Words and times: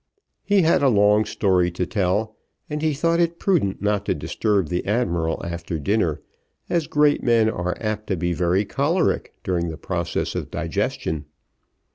He 0.43 0.63
had 0.63 0.81
a 0.81 0.89
long 0.89 1.25
story 1.25 1.69
to 1.69 1.85
tell, 1.85 2.35
and 2.71 2.81
he 2.81 2.91
thought 2.95 3.19
it 3.19 3.37
prudent 3.37 3.83
not 3.83 4.03
to 4.07 4.15
disturb 4.15 4.69
the 4.69 4.83
admiral 4.87 5.39
after 5.45 5.77
dinner, 5.77 6.21
as 6.71 6.87
great 6.87 7.21
men 7.21 7.47
are 7.51 7.77
apt 7.79 8.07
to 8.07 8.17
be 8.17 8.33
very 8.33 8.65
choleric 8.65 9.35
during 9.43 9.69
the 9.69 9.77
progress 9.77 10.33
of 10.33 10.49
digestion. 10.49 11.25